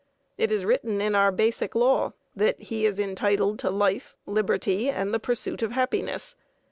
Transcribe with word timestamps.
It 0.35 0.51
is 0.51 0.65
written 0.65 0.99
in 0.99 1.13
our 1.13 1.31
basic 1.31 1.75
law 1.75 2.13
that 2.35 2.59
he 2.59 2.87
is 2.87 2.97
entitled 2.99 3.59
to 3.59 3.69
life, 3.69 4.15
liberty, 4.25 4.89
and 4.89 5.13
the 5.13 5.19
pursuit 5.19 5.61
of 5.61 5.73
happiness. 5.73 6.35